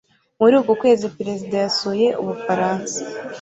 Muri 0.39 0.53
uku 0.61 0.71
kwezi 0.81 1.05
Perezida 1.17 1.55
yasuye 1.65 2.07
Ubufaransa 2.21 2.97